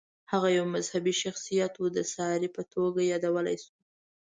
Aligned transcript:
هغه 0.31 0.47
یو 0.57 0.65
مذهبي 0.75 1.13
شخصیت 1.23 1.73
و، 1.77 1.83
د 1.97 1.99
ساري 2.13 2.49
په 2.55 2.61
توګه 2.73 3.01
یادولی 3.11 3.57
شو. 3.63 3.73